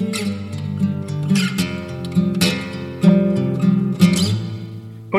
[0.00, 0.06] こ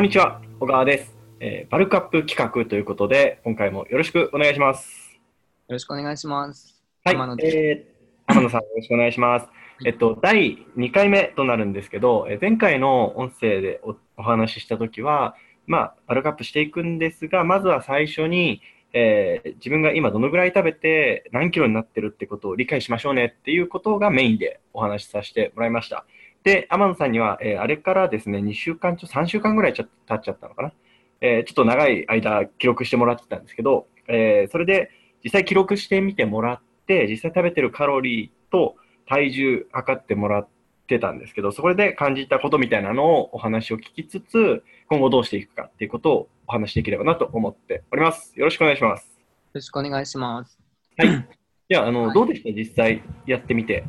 [0.00, 5.20] んにちは、小川です、えーバルクアップ企画ということで、今回もよろしくお願いします。
[5.68, 6.82] よろしくお願いします。
[7.04, 9.46] はい、天野えー天野さん、よろしくお願いします。
[9.86, 15.36] えっと、第2回目となるんですけど、えー前回の音声でおお話ししたときは、
[15.68, 18.60] まあ、バルクアップしていくんですが、まずは最初に、
[18.92, 26.04] えー自分が今どのぐらい食べて何キロになってるってことを理解しましょうねっていうことがメインでお話しさせてもらいました。
[26.44, 30.72] で、天野さんには、えーあれからですね、2週間、ちょ3週間ぐらいちょ経っちゃったのかな。
[31.20, 34.90] えーちょっと長い間記録してもらってたんですけど、えそれで
[35.24, 40.50] 実際記録してみてもらって、実際食べてるカロリーと体重測ってもらって
[40.98, 48.32] たんですけど、そこで感じたことみたいなのをお話を聞きつつ、今後どうしていくかっていうことをお話しできればなと思っております。
[48.38, 49.06] よろしくお願いします。
[49.18, 49.24] よ
[49.54, 50.58] ろしくお願いします。
[50.98, 51.28] はい。
[51.68, 52.50] じゃあ、あの、はいどうでした？
[52.50, 53.84] 実際やってみて。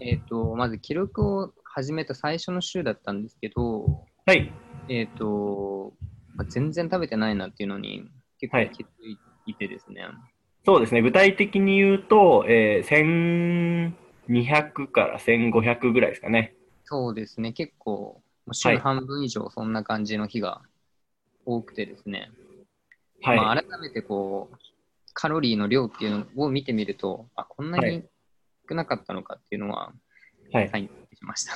[0.00, 4.52] えっ、と、まず記録を始めた最初の週だったんですけど、はい。
[4.88, 5.94] えっ、と、
[6.36, 8.86] まあ全然食べてないなっていうのに結はい構気づ
[9.46, 10.04] いてですね。
[10.64, 11.02] そうですね。
[11.02, 13.96] 具体的に言うと、えー
[14.28, 16.54] 1200から1500ぐらいですかね。
[16.84, 20.62] そうですね、結構、週はい半分以上そんな感じの日が
[21.44, 22.30] 多くてですね。
[23.22, 23.36] はい。
[23.36, 24.56] まあ、改めてこう、
[25.14, 28.04] カロリーの量っていうのを見てみると、あ、こんなにはい
[28.68, 29.92] 少なかったのかっていうのは、
[30.52, 30.70] はい。
[30.70, 31.52] はい、しました。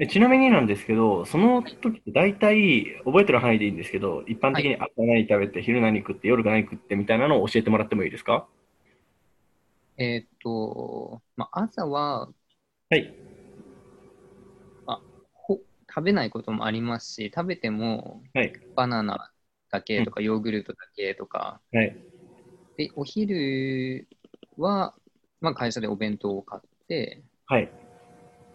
[0.00, 8.46] えちなみになんですけど、その時って大体覚えてる範囲でいいんですけど、一般的に朝何食べて、昼何食って、夜何食ってみたいなのを教えてもらってもいいですか？
[9.98, 12.32] えっ、と、まあ、朝は
[12.90, 13.14] はい。
[15.32, 18.52] ほ食べないこともありますし、食べてもはい。
[18.76, 19.32] バナナ
[19.70, 21.96] だけとか、ヨーグルトだけとか、はい。
[22.76, 24.06] で、お昼
[24.56, 24.94] は、
[25.40, 27.68] まあ、会社でお弁当を買って、はい。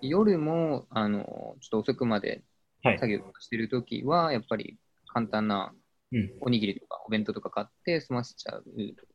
[0.02, 2.44] 夜も、あの、ちょっと遅くまで
[2.83, 2.97] はい。
[2.97, 4.77] 作業してるときは、やっぱり
[5.08, 5.73] 簡単な
[6.11, 6.31] うん。
[6.41, 8.64] おにぎりとかお弁当とか買って済ませちゃう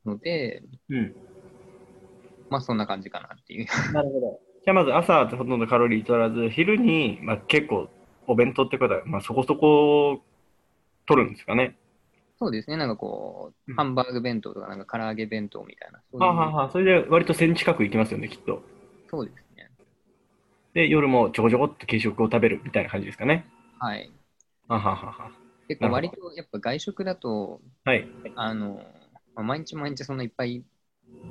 [0.05, 1.15] ので、うん。
[2.51, 3.67] まあ、そんな感じかなっていう。
[3.93, 4.41] なるほど。
[4.65, 7.89] じゃあまず朝ほとんどカロリー取らず、昼に、まあ、結構
[8.27, 10.23] お弁当ってことは、まあ、そこそこ
[11.07, 11.77] 取るんですかね。
[12.39, 18.63] そうですね、なんかこう、うんハンバーグ弁当とか、なんか唐揚げ弁当みたいな、はあはあはあ、それで割と1000近くいきますよね、きっと。
[19.09, 19.71] そうですね。
[20.75, 23.47] で、夜もちょこちょこっと軽食を食べるみたいな感じですかね。
[23.79, 24.11] はい。
[24.69, 25.31] はははは。
[25.69, 28.09] 結構割とやっぱ外食だと、はい。
[28.37, 28.77] あの、
[29.35, 30.65] まあ毎日毎日そんないっぱい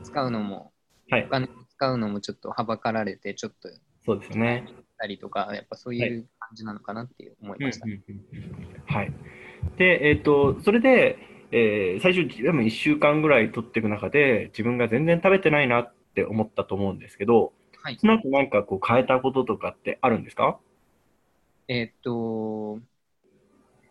[0.04, 0.74] 使うのも、
[1.10, 1.30] はいお。
[1.30, 3.70] 金使うのもちょっとはばかられて、ちょっと
[4.06, 4.66] そうですよね。
[4.98, 7.86] たりとか、やっぱそういう感じなのかなって思いました。
[8.94, 9.14] はい。
[9.78, 11.18] で、えっ、と、それで、
[11.52, 17.98] えー最初、でも1週間ぐらい取っていく中で、自分が全然食べてないなって思ったと思うんですけど、はい。
[18.00, 20.60] その後なんかこう変えたこととかってあるんですか？
[21.68, 22.80] えーっと、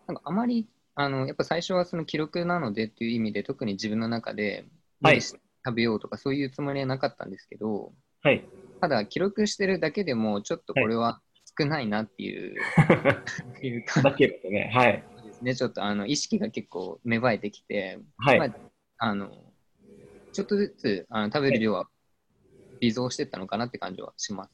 [0.07, 4.65] なんかあまり、あの、やっぱ最初はその記録なのでっていう意味で、特に自分の中で、
[5.01, 5.21] はい
[5.67, 7.91] 食べようとかそういうつもりはなかったんですけど、
[8.23, 8.47] はい。
[8.79, 11.21] ただ記録してるだけでも、ちょっとこれは
[11.59, 12.61] 少ないなっていう、
[13.57, 14.71] っ ていうかだけですね。
[14.73, 15.03] はい。
[15.25, 18.39] ですね、ちょっとあの意識が結構芽生えてきて、はい。
[18.39, 18.49] まあ、
[18.99, 19.29] あの、
[20.31, 21.89] ちょっとずつあの食べる量は
[22.79, 24.51] 微増してったのかなって感じはします。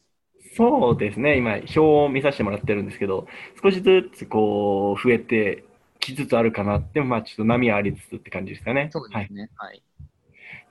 [0.55, 1.37] そうですね。
[1.37, 3.27] 今、表を見させてもらってるんですけど、
[3.61, 5.63] 少しずつこう、増えて
[5.99, 8.81] きつつあるかなって、まあちょっと波はありつつって感じですかね。
[8.81, 9.33] はいそうです。
[9.33, 9.49] ね。
[9.55, 9.81] はい。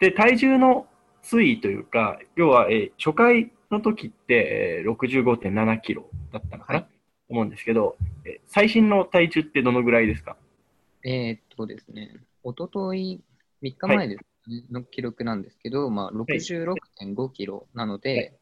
[0.03, 0.89] で、体重の
[1.23, 6.89] 推移というか、要は、えー初回の時って、えー65.7キロだったのかな、はい
[7.29, 10.37] 思うんですけど、えー最新の体重ってどのぐらいですか？
[11.05, 13.21] えーっとですね、おととい、
[13.63, 18.35] 3日前ですね、の記録なんですけど、まあ、66.5キロなので、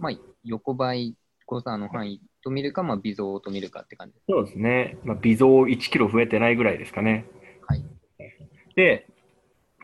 [0.00, 0.12] まあ、
[0.42, 1.14] 横ばい
[1.44, 4.14] 誤差の範囲と見るか、まあ、微増と見るかって感じ。
[4.26, 4.96] そうですね。
[5.04, 7.26] まあ、微増1キロ増えてないぐらいですかね。
[7.66, 7.84] はい。
[8.74, 9.06] で、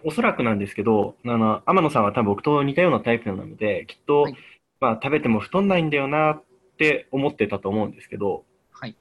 [0.05, 4.37] おそらくなんですけど、あの、天野さんは多分僕と似たようなタイプなので、きっと、はい
[4.81, 6.45] まあ、食べても太んないんだよなっ
[6.79, 8.97] て思ってたと思うんですけど、はい。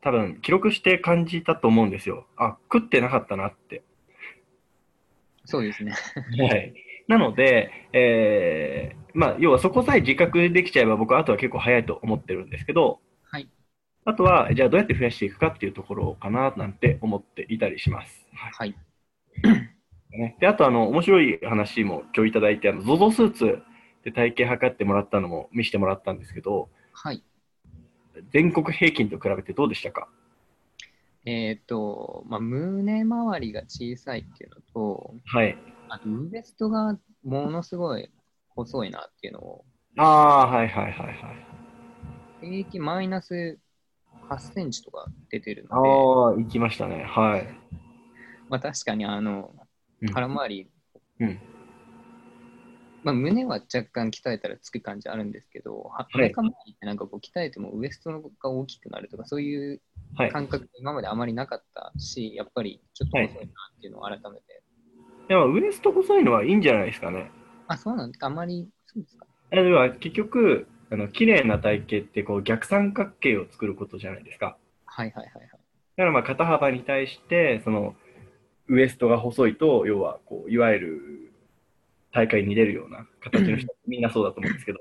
[0.00, 2.26] 多分記録して感じたと思うんですよ。
[2.36, 3.82] あ、食ってなかったなって。
[5.44, 5.92] そうですね。
[6.38, 6.74] はい。
[7.08, 13.48] なので、えーまあ、要はそこさえ自覚できちゃえば僕はあとは結構早いと思ってるんですけど、はい。
[14.04, 18.26] あとは、じゃあどうやって増やしていくかっていうところかななんて思っていたりします。
[18.32, 18.74] はいはい。
[20.10, 23.62] ね、であとあの、面白い話も今日いただいて、あの ZOZO スーツ
[24.04, 27.22] で体型測ってもらったのも見せてもらったんですけど、はい。
[28.32, 30.08] 全国平均と比べてどうでしたか？
[31.26, 35.58] えーっと、まあ、胸周りが小さいっていうのと、はい。
[35.88, 38.08] あとウエストがものすごい
[38.50, 39.64] 細いなっていうのを
[39.98, 41.16] ああー、はいはいはいはい。
[42.40, 43.58] 平均マイナス
[44.30, 45.92] 8センチとか出てるあので、あ、
[46.44, 47.04] 行きましたね。
[47.04, 47.46] はい。
[48.48, 49.60] まあ確かにあのうん、
[50.12, 50.70] 腹回り、
[51.20, 51.38] うん。
[53.02, 56.34] まあ胸は若干鍛えたらつく感じあるんですけど、は回り
[56.72, 59.80] ってなんかこう鍛えてもウエストが大きくなるとか、そういう
[60.14, 60.30] はい。
[60.30, 64.62] 感覚今まであまりなかったし、やっぱりちょっと細いなっていうのを改めて。
[65.28, 67.30] いや、ウエスト細いのはいいんじゃないですかね。
[67.68, 69.26] あ、そうなんですかあまり、そうですか？
[69.52, 74.56] あでは結局、あの綺麗な体型ってこう逆三角形を作ることじゃないですか。
[74.86, 75.48] はいはいはいはい。
[75.50, 75.56] だ
[75.96, 77.94] からまあ肩幅に対して、その
[78.68, 81.32] ウエストが細いと、要はこういわゆる
[82.12, 84.78] 大会に出るような形の人、みんなそうだと思うんですけど、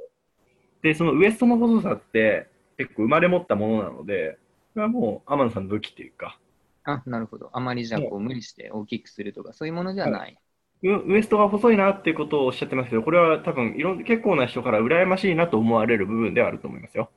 [0.82, 2.48] で、そのウエストの細さって
[2.78, 4.38] 結構生まれ持ったものなので、
[4.74, 6.40] これはもう天野さんの武器っていうか、
[6.86, 7.50] あ、なるほど。
[7.54, 10.38] あまりじゃあこう無理して大きくするとか、そういうものじゃない。
[10.84, 17.10] ウウエストが細いなっていうことをおっしゃってますけど、これは多分いろん結構な人から羨ましいなと思われる部分ではあると思いますよ。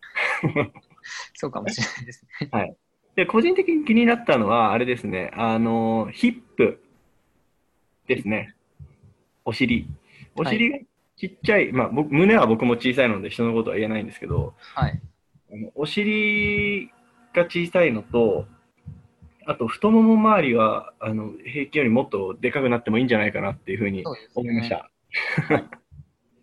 [1.35, 2.51] そうかもしれないですね。
[3.19, 6.81] で、個人的に気になったのは、あれですね、あの、ヒップ
[8.07, 8.55] ですね。
[9.45, 9.89] お尻。
[10.37, 10.79] お尻が
[11.17, 15.01] ちっちゃい、まあ僕、胸は僕も小さいので人のことは言えないんですけど、はい。
[15.53, 16.93] あのお尻
[17.35, 18.47] が小さいのと、
[19.47, 24.05] あと太もも周りはあの平均よりもっとでかくなってもいいんじゃないかなっていうふうに
[24.37, 24.77] 思いましね。
[24.77, 24.91] た。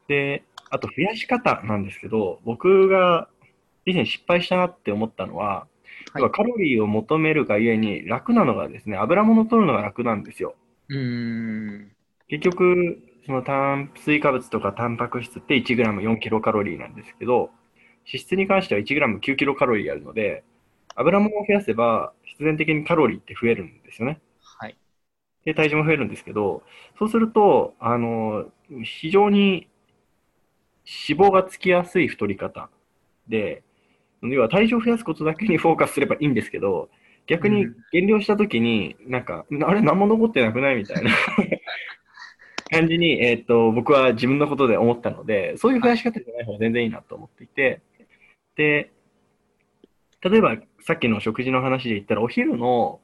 [0.09, 3.29] で、あと増やし方なんですけど、僕が
[3.87, 5.67] 以前失敗したなって思ったのは、
[6.13, 10.55] はいカロリーを求めるがゆえに楽なのがですね、油物を取るのが楽なんですよ。
[10.89, 11.97] うーん。
[12.29, 17.50] 結局、その炭水化物とかタンパク質って 1g4 キロカロリーなんですけど、
[18.06, 20.44] 脂質に関しては 1g9 キロカロリーあるので、
[20.94, 24.20] 油物を増やせば必然的にカロリーって増えるんですよね。
[24.41, 24.77] はい。
[25.44, 26.63] で、体重も増えるんですけど、
[26.99, 28.46] そうすると、あの、
[28.82, 29.69] 非常に
[31.08, 32.69] 脂肪がつきやすい太り方
[33.29, 33.63] で、
[34.22, 36.89] 要は体重を増やすことだけに フォーカスすればいいんですけど、
[37.27, 41.10] 逆に減量したときに、なんか、あれ、何も残ってなくないみたいな
[42.75, 47.81] 感じに、えっと、僕は自分のことで思ったので、そういう増やし方じゃない方が全然いいなと思っていて、
[48.57, 48.93] で、
[50.21, 53.01] 例えばさっきの食事の話で言ったら、お昼の、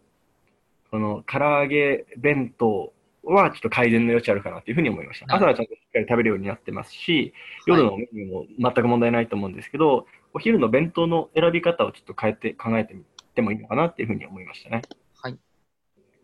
[0.90, 5.26] この唐揚げ弁当はちょっと改善の余地あるかなっていうふうに思いました。
[5.34, 7.32] 朝はちゃんとしっかり食べるようになってますし、
[7.66, 14.82] 夜のメニューも全く問題ないと思うんですけど、お昼の弁当の選び方をちょっと変えて考えてみてもいいのかなっていうふうに思いましたね。
[15.22, 15.38] はい。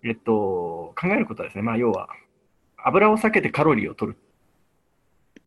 [0.04, 2.08] えっと、考えることはですね、まあ要は、
[2.86, 4.18] 油を避けてカロリーを取る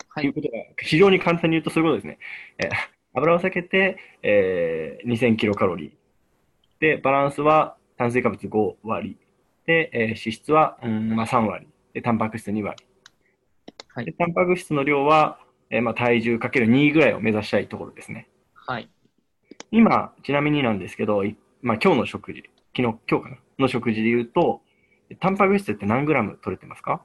[0.10, 2.20] はいということが、非常に簡単に言うとそういうことですね。
[2.58, 2.70] えー
[3.16, 5.92] 油を避けて、えー2000キロカロリー。
[6.80, 9.18] で、バランスは炭水化物5割。
[9.66, 11.68] で、えー脂質は、うんまあ、3割。
[11.94, 12.84] で、タンパク質2割。
[13.90, 15.40] はいで、タンパク質の量は、
[15.72, 18.28] えーまあ、体重かける2ぐらいを目指したいところですね。
[18.54, 18.90] はい。
[19.72, 22.44] 今、ちなみになんですけど、いまあ、今日の食事、
[22.76, 24.62] 昨日、今日かなの食事で言うと、
[25.20, 27.04] タンパク質って何グラム取れてますか？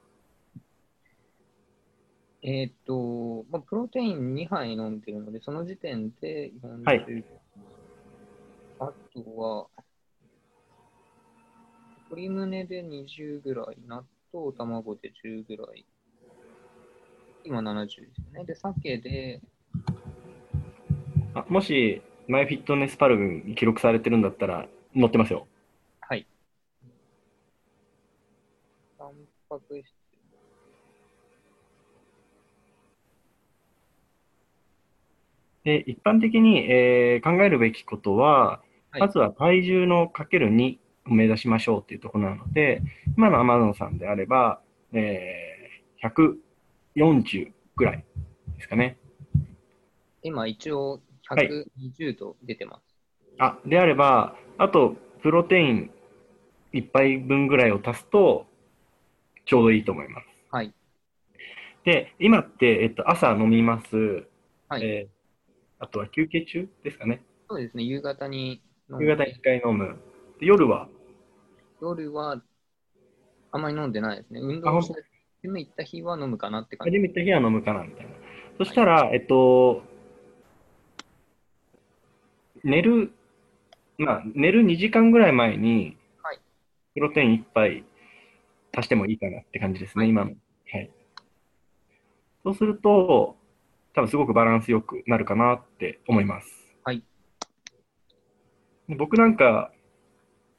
[2.46, 7.24] えーっと、まあ、プロテイン2杯飲んでるので、その時点で40、はい
[8.80, 9.66] あとは、
[12.10, 15.86] 鶏胸で20ぐらい、納豆、卵で10ぐらい。
[17.44, 18.04] 今70ですよ
[18.40, 18.44] ね。
[18.44, 19.40] で、鮭で、
[21.34, 25.46] あもし、マイフィットネスパルに記録されてるんだったら、載ってますよ。
[26.00, 26.26] はい。
[28.98, 29.12] タン
[29.48, 29.93] パク質。
[35.64, 42.80] で、一般的に、えー考えるべきことは、はいまずは体重のかける2を目指しましょうっていうところなので、
[43.16, 44.60] 今の Amazon さんであれば、
[44.92, 46.44] えー
[46.94, 48.04] 140ぐらい
[48.56, 48.98] ですかね。
[50.22, 52.82] 今一応はい120度出てます。
[53.38, 55.90] あ、であれば、あと、プロテイン
[56.72, 58.46] 1杯分ぐらいを足すと、
[59.46, 60.26] ちょうどいいと思います。
[60.50, 60.72] はい。
[61.84, 64.26] で、今って、えっと、朝飲みます。
[64.68, 64.84] はい。
[64.84, 65.13] えー
[65.84, 67.22] あとは休憩中ですかね。
[67.46, 69.98] そうですね、夕方に飲んで夕方1回飲む。
[70.40, 70.88] で夜は、
[71.82, 72.42] 夜は
[73.52, 74.40] あまり飲んでないですね。
[74.40, 75.04] 運動して、
[75.42, 76.96] ジム行った日は飲むかなって感じ。
[76.96, 78.12] 初めて日は飲むかなみたいな。
[78.56, 79.82] そしたら、えっと、
[82.62, 83.12] 寝る、
[83.98, 86.40] まあ、寝る2時間ぐらい前にはい、
[86.94, 87.84] プロテイン1杯
[88.74, 90.30] 足してもいいかなって感じですね、はい今の。
[90.30, 90.90] はい。
[92.42, 93.36] そうすると、
[93.94, 96.48] 多分すごくバランスよくなるかなって思います。
[96.84, 97.02] はい。
[98.88, 99.70] 僕なんか、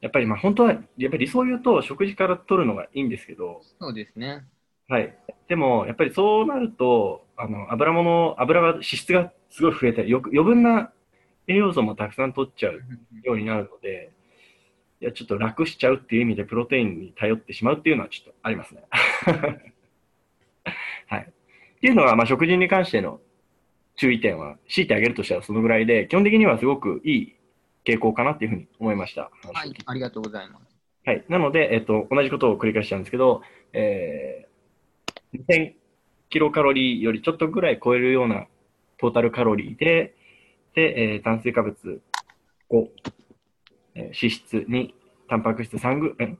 [0.00, 4.44] やっぱりまあ本当は、やっぱり理想を言うと食事から取るのがいいんですけど、そうですね。
[4.88, 5.18] はい。
[5.48, 10.92] でも、やっぱりそうなると、あの、油物、油が、脂質がすごい増えて、よく余分な
[11.48, 12.80] 栄養素もたくさん取っちゃう
[13.22, 14.12] ようになるので、
[15.00, 18.84] いや、ちょっと楽しちゃうっていう意味で、プロテインに頼ってしまうっていうのはちょっとありますね。
[21.08, 21.20] はい。
[21.20, 23.20] っていうのは、まあ、食事に関しての
[23.96, 27.36] 注意点は、強いてあげるとしたらそのぐらいで、基本的にはすごくいい
[27.84, 29.30] 傾向かなっていうふうに思いました。
[29.52, 30.76] はい、ありがとうございます。
[31.06, 31.24] はい。
[31.28, 35.72] なので、えっと、同じことを繰り返しちゃうんですけど、えー、2000
[36.28, 38.46] キロカロリーよりちょっとぐらい超えるような
[38.98, 40.14] トータルカロリーで、
[40.74, 41.74] で、えー炭水化物
[42.70, 42.88] 5、
[43.94, 44.90] えー脂質2、
[45.28, 46.38] タンパク質3ぐ、ん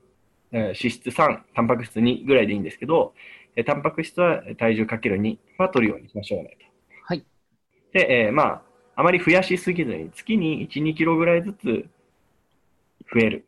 [0.51, 3.13] えー脂質3、タンパク質2ぐらいでいいんですけど、
[3.55, 6.66] えータンパク質は体重かける2は取るようにしましょうねと。
[7.93, 8.07] はい。
[8.07, 8.61] で、えーまあ、
[8.95, 11.89] あまり増やしすぎずに、月に1、2キロぐらいずつ
[13.13, 13.47] 増える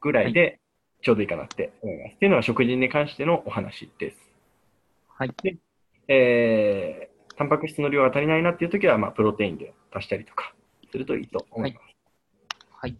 [0.00, 0.60] ぐらいで
[1.02, 2.14] ちょうどいいかなって思います。
[2.14, 4.16] っていうのは食事に関してのお話です。
[5.08, 5.34] はい。
[6.08, 10.54] えータンパク質の量が足りないなっていうときは、まあ、プロテインで足したりとか
[10.90, 11.84] するといいと思います。
[12.70, 12.96] はい。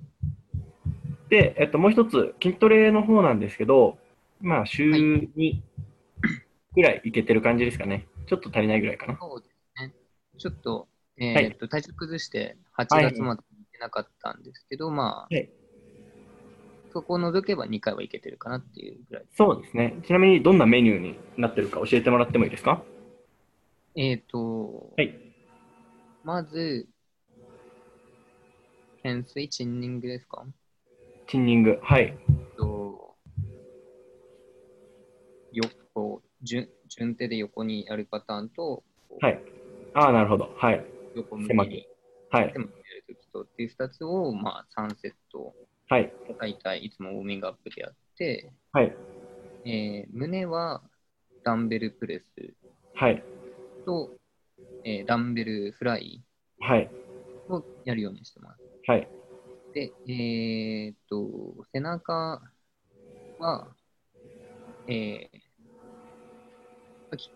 [1.28, 3.98] で、えっと、もう一つ、筋トレの方なんですけど、
[4.40, 5.60] まあ、週はい2
[6.74, 8.06] ぐらいいけてる感じですかね。
[8.26, 9.18] ちょっと足りないぐらいかな。
[9.20, 9.48] そうで。
[10.38, 15.48] ちょっと、えはいーっと、体調崩して8はい月まで行けなかったんですけど、まあ、はい
[16.92, 19.24] そこを除けば2回はいけてるかなっていうぐらい。
[19.34, 19.98] そうですね。
[20.06, 22.82] ちなみにどんなメニューになってるか教えてもらってもいいですか？
[23.96, 25.14] えーっと、はい。
[26.22, 26.86] まず、
[29.02, 30.44] 懸垂チンニングですか？
[31.28, 31.78] チンニング。
[31.82, 32.02] はい。
[32.02, 32.16] えっ
[32.58, 33.16] と、
[35.52, 38.82] 横、順順手で横にやるパターンと、
[39.20, 39.40] はい。
[39.94, 40.48] ああ、なるほど。
[40.56, 40.84] はい。
[41.14, 41.86] 横向き狭くに
[42.30, 42.52] はい。
[42.52, 45.54] 手もやるときとっていう2つを、まあ、3セット、
[45.88, 46.12] はい。
[46.38, 48.92] 大体いつもウォーミングアップでやって、はい。
[49.64, 50.82] えー胸は
[51.44, 52.24] ダンベルプレス
[52.94, 53.22] はい。
[53.84, 54.10] と、
[54.84, 56.22] えーダンベルフライ
[56.60, 56.90] はい。
[57.48, 58.60] をやるようにしてます。
[58.86, 59.08] はい。
[59.72, 62.42] で、えーっと、背中
[63.38, 63.76] は、
[64.86, 67.30] えーき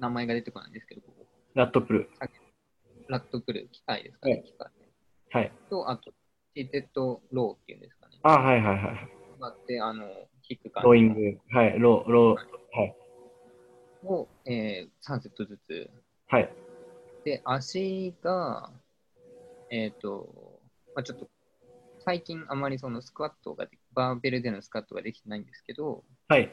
[0.00, 2.10] 名前が出てこないんですけど、ここラットプル。
[3.08, 4.70] ラットプル、機械ですかね、はい機械
[5.32, 5.52] はい。
[5.68, 6.12] と、あと、
[6.56, 8.18] シーテッドローっていうんですかね。
[8.22, 9.40] ああ、はいはいはい。
[9.40, 10.04] があって、あの、
[10.42, 11.38] キック感ローイング。
[11.50, 11.78] はい。
[11.78, 12.34] ロー、ロー。
[12.34, 12.96] はい。
[14.04, 15.90] を、えー3セットずつ。
[16.28, 16.48] はい。
[17.24, 18.72] で、足が、
[19.70, 20.60] えっ、と、
[20.94, 21.28] まあ、ちょっと、
[21.98, 26.50] 最近あまりそのスクワットがで、バーベルでのスクワットができてないんですけど、はい。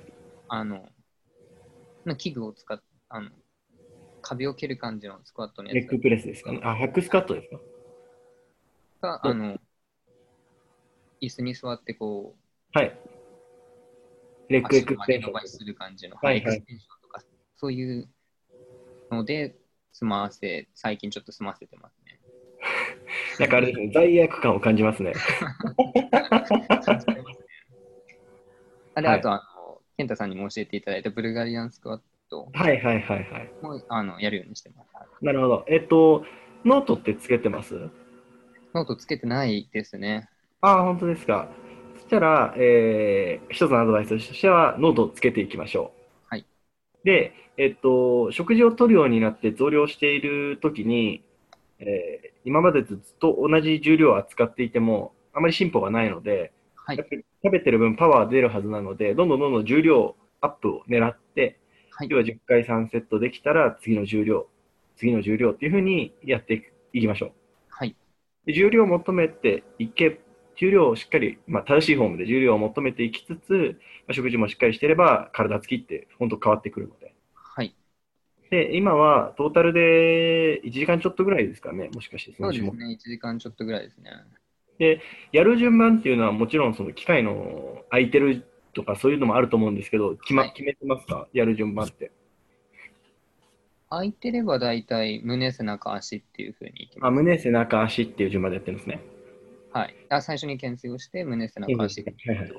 [0.50, 0.86] あの、
[2.06, 3.30] の器具を使っあの、
[4.22, 6.60] 壁を蹴る感じのスクワットのやつレッグプレスですかね。
[6.64, 7.60] あ、ハックスクワットですか
[9.02, 9.58] が、あの、
[11.22, 12.36] 椅子に座ってこう、
[12.74, 13.00] はい。
[14.50, 17.22] レッグエクステンション伸ばしする感じの、はいはいエクステンションとか、
[17.56, 18.10] そういう
[19.12, 19.56] ので、
[19.94, 22.20] 済ませ、最近ちょっと済ませてますね。
[23.40, 25.14] なんかあれですね、罪悪感を感じますね。
[28.96, 29.42] あれ、はいあと、あの、
[29.98, 33.51] 健太さんにも教えていただいたブルガリアンスクワットはいはいはいはい。
[33.62, 34.89] もあのやるようにしてます。
[35.25, 35.65] なるほど。
[35.67, 36.24] えっと、
[36.65, 37.75] ノートってつけてます？
[38.74, 40.29] ノートつけてないですね。
[40.62, 41.50] ああ、本当ですか。
[41.96, 46.25] そしたら、えー、一つのアドバイスとしては、ノートをつけていきましょう。
[46.29, 46.46] はい。
[47.03, 51.24] で、えっと、食事を取るようになって増量しているときに、
[51.79, 61.60] えー今までとずっと同じ重量を扱っていても、あまり進歩がないので、はい食べてる分パワー出るはずなので、どんどんどんどん重量アップを狙って、
[62.00, 64.46] はい要は10回3セットできたら次の重量、
[64.98, 67.32] 次の重量っていうふうにやっていきましょう。
[67.70, 67.96] はい。
[68.46, 70.22] で重量を求めていけ、
[70.58, 77.16] 重量をしっかり、まあ、正しいフォームで重量を求めていきつつ、まあ、食事もしっかりしていれば体つきって本当変わってくるので。
[77.34, 77.75] はい。
[78.51, 82.70] で、今はトータルで1時間ちょっとぐらいですかね、もしかしてそうですね。
[82.70, 84.12] 1時間ちょっとぐらいですね。
[85.32, 88.46] やる順番っていうのはもちろんその機械の空いてる
[88.77, 91.27] とかそういうのもあると思うんですけど、決,、まはい決めてますか？
[91.34, 92.12] やる順番って。
[93.89, 97.12] 空いてれば大体胸、背中、足っていうふうにいきあ、ます。
[97.13, 99.01] 胸、背中、足っていう順番でやってるんですね。
[99.74, 99.96] はい。
[100.10, 102.03] あ最初に懸垂をして、胸、背中、足。
[102.03, 102.51] はいはい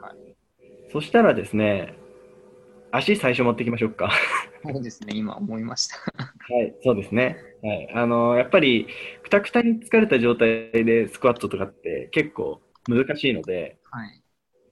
[0.00, 0.36] はい。
[0.92, 1.94] そしたらですね、
[2.92, 4.12] 足最初持っていきましょうか。
[4.62, 5.16] そうですね。
[5.16, 5.96] 今思いました。
[6.54, 7.36] はい、そうですね。
[7.62, 7.90] はい。
[7.94, 8.86] あの、やっぱり、
[9.22, 14.22] くたくたに疲れた状態でスクワットとかって結構難しいので、はい。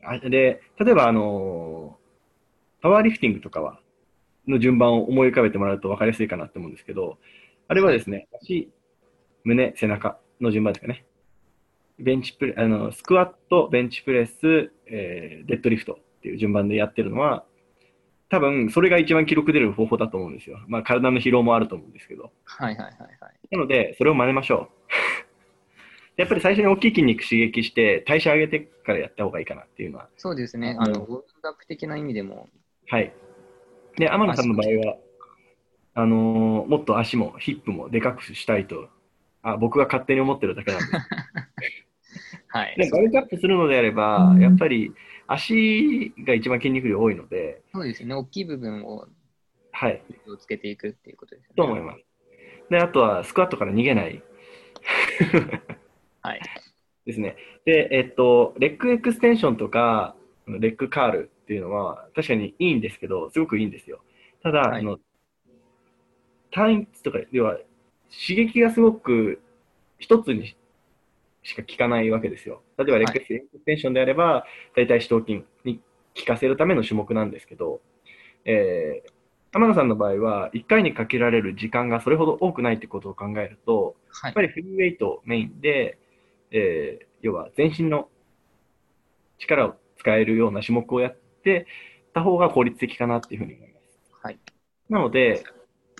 [0.02, 1.96] あで、例えば、あの、
[2.80, 3.78] パワーリフティングとかは、
[4.48, 7.18] の順番を思い浮かべてもらうと分かりやすいかなと思うんですけど、
[7.68, 8.70] あれはですね、足、
[9.44, 11.04] 胸、背中の順番ですかね。
[11.98, 17.44] ベンチプレ、あの、スクワット、ベンチプレス、えーデッドリフトっていう順番でやってるのは、
[18.28, 20.58] 多分、それが一番記録出る方法だと思うんですよ。
[20.66, 22.32] まあ、体の疲労もあると思うんですけど。
[22.44, 23.34] はいはいはいはい。
[23.50, 25.31] なので、それを真似ましょう。
[26.16, 30.76] やっぱり最初に大きい筋肉刺激して、代謝上げてからやった方がいいかなっていうのはそうですね。
[30.78, 32.48] うんあの、ウォーミングアップ的な意味でも、
[32.88, 33.12] はい。
[33.96, 34.96] で、天野さんの場合は、
[35.94, 38.88] あのーもっと足もヒップもでかくしたいと、
[39.42, 40.92] あ、僕が勝手に思ってるだけなんです。
[42.48, 42.74] はい。
[42.76, 44.92] で、バルクアップするのであれば、やっぱり
[45.26, 48.14] 足が一番筋肉量多いので、そうですね。
[48.14, 49.06] 大きい部分を
[49.72, 51.54] はい、気をつけていくっていうことですね。
[51.56, 52.04] と思います。
[52.70, 54.22] で、あとはスクワットから逃げない。
[56.22, 56.40] はい。
[57.04, 57.36] ですね。
[57.64, 60.14] で、えっと、レッグエクステンションとか、
[60.46, 64.00] レッグカールっていうのは確かにいいんですけど、すごくいいんですよ。
[64.42, 64.98] ただ、はいあの
[66.52, 67.56] 単一とか、要は
[68.26, 69.40] 刺激がすごく
[69.98, 70.54] 一つに
[71.42, 72.62] しか効かないわけですよ。
[72.76, 74.44] 例えば、レッグエクステンションであれば、
[74.76, 75.80] 大体四頭筋に
[76.18, 77.80] 効かせるための種目なんですけど、
[78.44, 79.10] えー、
[79.52, 84.42] 天野さんの場合は、1回にかけられる時間がそれほど多くないってことを考えると、はいやっぱ。
[84.42, 85.98] りフリーウェイトメインで、
[86.52, 88.08] えー要は全身の
[89.38, 91.66] 力を使えるような種目をやって
[92.12, 94.00] た方が効率的かなっていうふうに思います。
[94.22, 94.38] はい。
[94.88, 95.44] なので、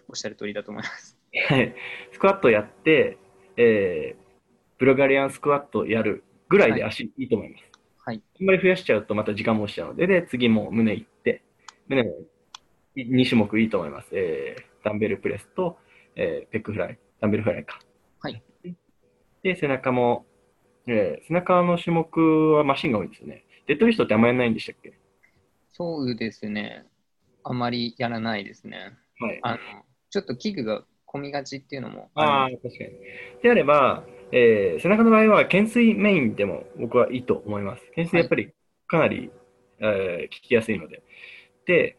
[0.09, 1.17] おっしゃる通りだと思います。
[1.49, 1.75] はい
[2.13, 3.19] スクワットやって、
[3.57, 4.23] えー
[4.79, 7.63] ブルガリアンスクワットやるぐらいで足いいと思います。
[8.05, 8.21] はい。
[8.41, 11.45] あんまり増やしちゃうとまた時間も落ちちゃうので、で、次も胸いって、
[11.87, 12.17] 胸も
[12.97, 14.09] 2種目いいと思います。
[14.13, 15.79] えーダンベルプレスと、
[16.17, 17.79] えーペックフライ、ダンベルフライか。
[18.19, 18.43] はい。
[19.45, 20.27] で、背中も、
[20.87, 23.45] えー背中の種目はマシンが多いんですよね。
[23.67, 24.93] デッドリフトってあんまやらないんでしたっけ？
[25.73, 26.85] そうですね。
[27.45, 28.97] あまりやらないですね。
[29.21, 29.39] はい。
[29.43, 29.59] あの、
[30.11, 32.91] ちょっと器具が混みがちっていうのもああ、る確かに。
[33.43, 37.85] であれば、えー背中の場合は、懸垂メインでも僕はいいと思います。
[37.91, 38.53] 懸垂やっぱり
[38.87, 39.31] かなり、
[39.81, 41.03] えー聞きやすいので。
[41.67, 41.97] で、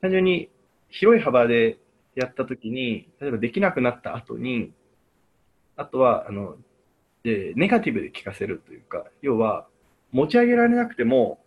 [0.00, 0.50] 単純に
[0.90, 1.78] 広い幅で
[2.14, 4.72] やったときに、例えばできなくなった後に、
[5.76, 6.56] あとは、あの、
[7.24, 9.66] えーネガティブで効かせるというか、要は、
[10.12, 11.44] 持ち上げられなくても、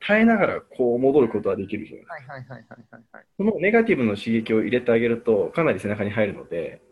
[0.00, 3.24] 耐えながらこう戻ることはできるじゃないですかはいはいはいはいはいはい。
[3.36, 6.82] そのネガティブの刺激を入れてあげると、かなり背中に入るので、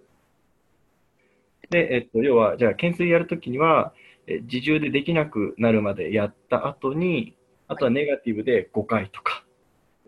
[1.71, 3.95] で、えっと、要は、じゃあ、懸垂やるときには、
[4.27, 7.37] え自重でできなくなるまでやった後に、
[7.69, 9.45] あとはネガティブで5回とか、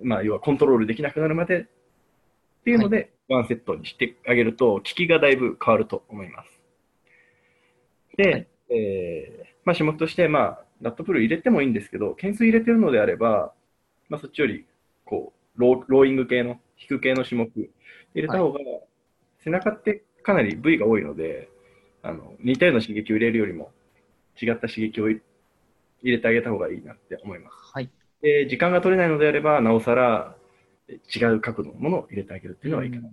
[0.02, 1.64] まあ、要はコントロールできなくなるまでっ
[2.64, 6.61] ていうので、ワンセットにしてあげると、効きがだいぶ変わると思います。
[8.16, 13.52] で、はいえーまあ、種目として、まあ、ラットプール入れてもいいんですけど、懸垂入れてるのであれば、
[14.08, 14.66] まあ、そっちより、
[15.04, 17.70] こう、ローローイング系の、引く系の種目入
[18.14, 18.58] れた方が、
[19.44, 21.48] 背中ってかなり部位が多いので、
[22.04, 23.70] あの似たような刺激を入れるよりも、
[24.40, 25.20] 違った刺激を入
[26.02, 27.56] れてあげた方がいいなって思います。
[27.72, 27.88] はい。
[28.22, 30.36] で、時間が取れないのであれば、なおさら
[30.88, 33.08] え違う角度のものを入れてあげるっていうのはいいかな。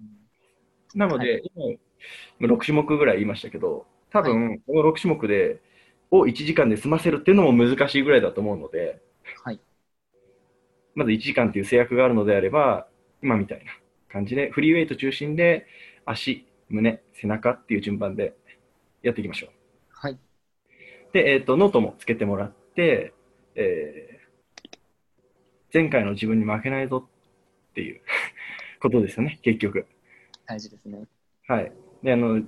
[0.96, 1.44] なので、
[2.40, 5.62] 今、6種目ぐらい言いましたけど、多分、この6種目で、
[6.12, 9.02] を1時間で済ませるっていうのも難しいぐらいだと思うので、
[9.44, 9.60] はい。
[10.96, 12.88] まず1時間っていう制約があるのであれば、
[13.22, 13.72] 今みたいな
[14.12, 15.68] 感じで、フリーウェイト中心で、
[16.06, 18.36] 足、胸、背中っていう順番で
[19.04, 19.50] やっていきましょう。
[19.92, 20.18] はい。
[21.14, 23.14] で、えっ、と、ノートもつけてもらって、
[23.56, 24.20] えー
[25.74, 28.02] 前回の自分に負けないぞっていう
[28.82, 29.86] ことですよね、結局。
[30.48, 31.04] 大事ですね。
[31.48, 31.72] はい。
[32.04, 32.42] で、あの、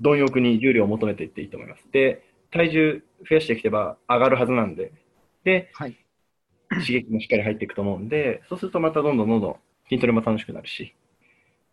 [0.00, 1.84] 貪欲に重量を求めていっていいと思います。
[1.92, 4.92] で、体重増やしてきてば上がるはずなんで、
[5.44, 5.96] で、はい。
[6.70, 9.56] 刺激もしっかり入っていくと思うんで、そうするとまたどんどんどんどん
[9.88, 10.94] 筋トレも楽しくなるし、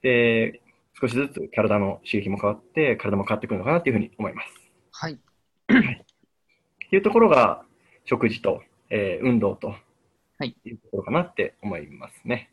[0.02, 0.62] で、
[1.00, 4.54] 少しずつ体の刺激も変わって、体も変わってくるのかなっていうふうに思います。
[4.92, 5.14] はい。
[5.14, 5.18] っ
[6.90, 7.64] ていうところが、
[8.06, 9.76] 食事と、えー運動と、
[10.40, 12.50] はいいうところかなって思いますね。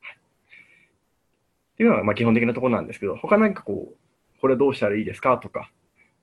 [0.00, 3.96] はい、っていうのが、まあ、基本的なところなんですけど、他何かこう、
[4.46, 5.38] これどうしたらいいですか？
[5.38, 5.72] とか、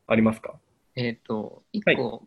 [0.07, 0.53] ありますか？
[0.95, 2.25] えっ、と、一はい個、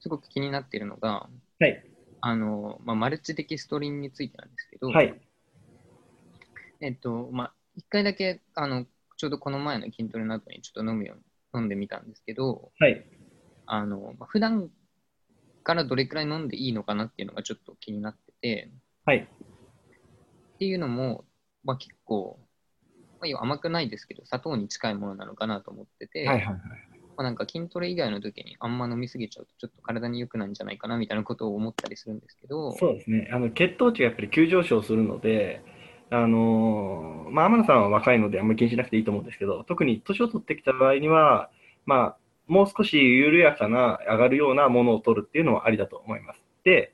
[0.00, 1.28] すごく気になっているのが、
[1.60, 1.84] はい。
[2.22, 5.20] あの、まあ、マルチデキストリンについてなんですけど、はい。
[6.80, 8.86] えっ、と、まあ、一回だけ、あの、
[9.18, 13.04] ちょうどこの前の筋トレの後にちょっと飲むように飲んでみたんですけど、はい。
[13.66, 14.70] あの、まあ、普段
[15.64, 18.70] からどれくらい飲んでいいのかなっていうのがちょっと気になってて、
[19.04, 19.18] はい。
[19.18, 21.26] っていうのも、
[21.62, 22.40] まあ、結構、
[23.26, 26.40] まあ、要は甘くないですけど、砂糖に近いものなのかなと思ってて、はい。
[26.40, 26.56] はい。
[27.16, 33.28] まあ、なんか筋トレ以外の時にあんま飲みすぎちゃうと、ちょっと体に良くないんじゃないかなみたいなことを思ったりするんですけど、そうですね。
[33.32, 35.62] あの、血糖値がやっぱり急上昇するので、
[36.10, 41.50] あのーまあ、天野さんは若いのであんまり気にしなくていいと思うんですけど、特に年を取ってきた場合には、
[41.84, 46.40] まあ、もう少し緩やかな、上がるようなものを取るっていうのはありだと思います。
[46.64, 46.92] で、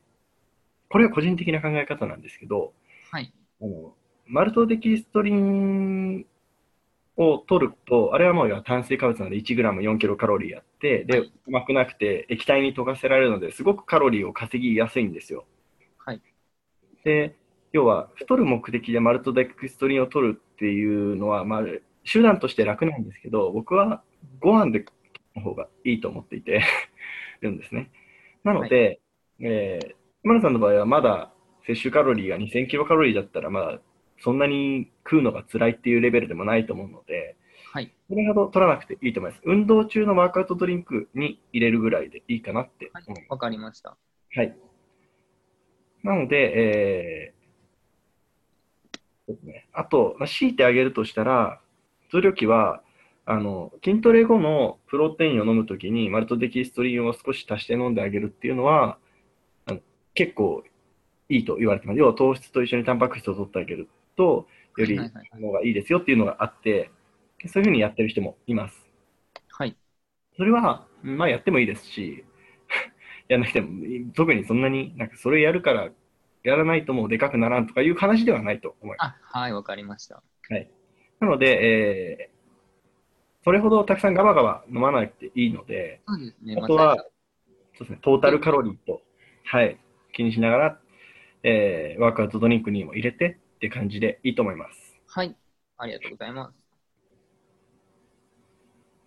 [0.91, 2.73] これは個人的な考え方なんですけど、
[3.11, 3.33] はい。
[3.61, 3.95] あの
[4.33, 6.25] マルトデキストリン
[7.19, 15.45] を取ると、あれはもう炭水化物なので 1g4 キロカロリーあって、で、はい甘くなくて液体に溶かせられるので、すごくカロリーを稼ぎやすいんですよ。
[15.99, 16.23] はい。
[17.05, 17.37] で、
[17.73, 21.61] 要は太る目的でマルトデキストリンを取るっていうのは、まあ、
[22.11, 24.03] 手段として楽なんですけど、僕は
[24.41, 24.87] ご飯で
[25.37, 26.63] の方がいいと思っていて
[27.43, 27.91] るんですね。
[28.45, 29.01] なので、
[29.41, 31.35] えー、マルさんの場合はまだ
[31.67, 33.81] 摂取カロリーが2000キロカロリーだったら、まだ
[34.23, 37.37] そんなに食うのが辛いっていうレベルでもないと思うので、
[37.73, 37.93] はい。
[38.09, 39.43] それほど取らなくていいと思います。
[39.45, 43.31] 運動中のワークアウトドリンクに入れるぐらいでいいかなってはい思います。
[43.31, 43.97] わかりました。
[44.35, 44.57] はい。
[46.03, 47.43] なので、えー
[49.27, 51.61] ですね、あと、まあ強いてあげるとしたら、
[52.11, 52.83] 増量期は、
[53.25, 58.99] あの筋トレ後のプロテインを飲むときに、マルトデキストリンを少し足して飲んであげるっていうのは、
[59.67, 59.81] あの
[60.15, 60.65] 結構
[61.29, 61.99] いいと言われてます。
[61.99, 64.47] 要は糖質と一緒にタンパク質を取ってあげると、
[64.77, 64.97] より
[65.41, 66.91] のがいいですよっていうのがあって、
[67.47, 68.75] そういうふうにやってる人もいます。
[69.51, 69.77] はい。
[70.37, 72.25] それは、まあやってもいいですし、
[73.29, 75.91] やらなくても、特にそんなに、なんかそれやるから、
[76.43, 79.17] やらないともうでかくならんとかいう話ではないと思います。
[79.33, 80.23] あ、はい、わかりました。
[80.49, 80.69] はい。
[81.21, 82.33] なので、えー
[83.45, 86.57] それほどたくさんガバガバ飲まなくていいので、そうですね。
[86.57, 86.97] あとはまあ
[87.77, 89.03] そうですね、トータルカロリーと、
[89.45, 89.79] はい、
[90.13, 90.81] 気にしながら、
[91.43, 95.01] えーワークアウトドリンクにも入れてって感じでいいと思います。
[95.07, 95.37] はい。
[95.79, 96.55] ありがとうございます。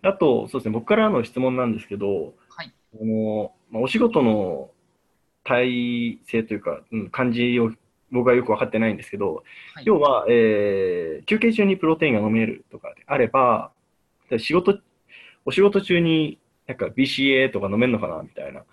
[0.00, 2.72] あと、そうですね、僕からの質問なんですけど、はい。
[2.94, 4.70] あのまあ、お仕事の
[5.44, 7.70] 体制というか、うん、感じを
[8.10, 13.72] 僕はよく分かってないんですけど、はい要は、えー休憩中にプロテインが飲めるとかであれば、
[14.30, 14.78] で仕事、
[15.44, 18.64] お仕事中になんか BCA とか飲めるのかなみたいな。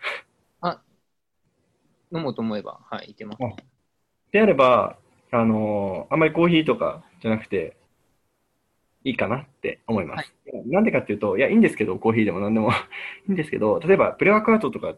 [2.15, 3.37] 飲もうと思えば、はい、いけます。
[3.43, 3.49] あ
[4.31, 4.97] であれば、
[5.33, 7.75] あのあんまりコーヒーとかじゃなくて、
[9.03, 10.33] いいかなって思います。
[10.65, 12.71] なんでかっていうと、いや、いいんですけど、コーヒーでも何でも
[13.27, 14.97] いいんですけど、例えばプレワークアウトとかっ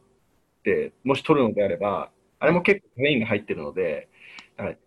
[0.63, 4.10] て、もし取るのであれば、あれも結構カフェインが入ってるので、
[4.58, 4.80] なんか効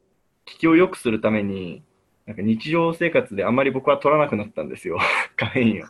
[0.44, 1.82] きを良くするために、
[2.26, 4.98] なんか日常生活であんまり僕は取らなくなったんですよ、
[5.36, 5.86] カフェインを。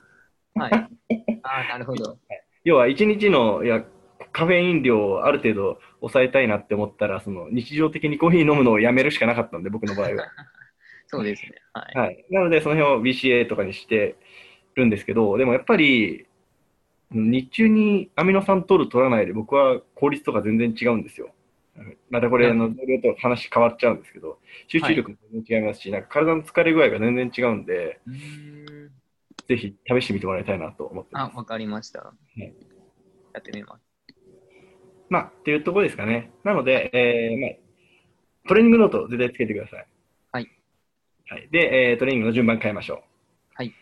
[0.61, 0.73] はい。
[0.73, 2.19] あーなるほど。
[2.65, 3.85] 要は一日のいや
[4.33, 10.29] カフェイン量をある程度抑えたいなって思ったら、その日常的にコーヒー飲むのをやめるしかなかったんで、僕の場合は。
[11.09, 11.53] そうですね。
[11.73, 11.99] はい。
[11.99, 12.25] はい。
[12.31, 14.17] なので、その辺を BCA とかにして
[14.75, 16.27] るんですけど、でもやっぱり、
[17.11, 21.33] 日中にアミノ酸取る、取らないで、僕は効率とか全然違うんですよ。
[22.11, 28.91] またこれ、あの、同僚と話変わっちゃうんですけど、集中力も全然違いますし、なんか体の疲れ具合が全然違うんで、ん。
[29.49, 31.33] ぜひ試してみてもらいたいなと思ってます。
[31.35, 32.13] あ、わかりました。
[32.37, 33.88] いやってみます。
[35.09, 36.31] まあ、っていうところですかね。
[36.45, 39.87] なので、えーまあ、トレーニングノートを絶対つけてください。
[40.33, 40.51] はい。
[41.29, 42.99] はい、で、えートレーニングの順番変えましょう。
[43.55, 43.73] はい。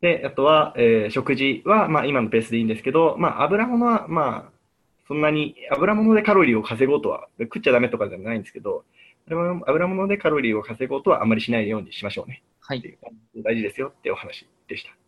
[0.00, 4.52] で、あとは、えー食事は、まあ、今のペースでいいんですけど、まあ、油物は、まあ、
[5.06, 8.84] そんなに、油物でカロリーを稼ごうとは、食っちゃダメとかじゃないんですけど、
[9.30, 12.42] 油物でカロリーを稼ごうとはあまりしないようにしましょうね。
[12.60, 12.98] はい。
[13.36, 14.90] 大事ですよっていうお話でした。
[14.90, 14.98] はい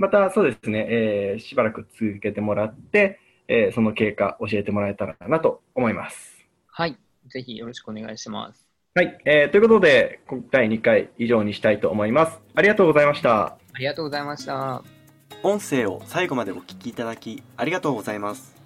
[0.00, 6.46] またそうですね、えーしばらく続けてもらって、えーその経過教えてもらえたらなと思います。
[6.66, 6.96] はい。
[7.28, 8.66] ぜひよろしくお願いします。
[8.94, 12.38] はい、えーということで、今第2回以上にしたいと思います。
[12.54, 13.46] ありがとうございました。
[13.46, 14.98] ありがとうございました。
[15.42, 18.56] 音声を最後までお聞きいただきありがとうございます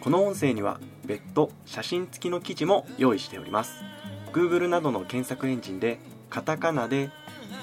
[0.00, 3.84] この音声には別途写真付きの記事も用意しております
[4.32, 7.10] Google などの検索エンジンでカタカナで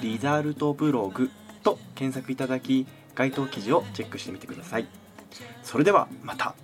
[0.02, 1.30] リザルトブログ
[1.62, 4.88] と検索いただき該当記事をチェックしてみてください
[5.64, 6.56] それではまた。